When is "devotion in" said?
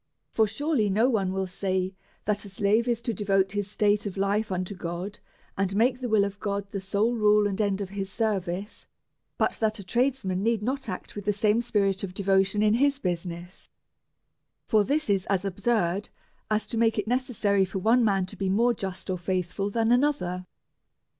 12.15-12.73